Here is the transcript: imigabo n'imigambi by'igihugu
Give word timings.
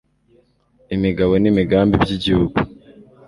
imigabo 0.95 1.33
n'imigambi 1.37 1.93
by'igihugu 2.03 2.57